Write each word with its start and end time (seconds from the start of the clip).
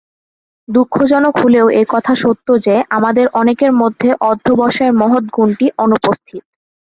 দুঃখজনক 0.67 1.33
হলেও 1.37 1.65
এ 1.71 1.83
কথা 1.89 2.13
সত্য 2.13 2.47
যে, 2.65 2.75
আমাদের 2.89 3.25
অনেকের 3.33 3.71
মধ্যে 3.73 4.09
অধ্যবসায়ের 4.29 4.93
মহৎ 4.93 5.23
গুণটি 5.35 5.65
অনুপস্থিত। 5.77 6.41